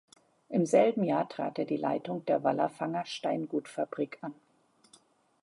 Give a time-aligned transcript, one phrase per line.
[0.49, 4.33] Im selben Jahr trat er die Leitung der Wallerfanger Steingutfabrik an.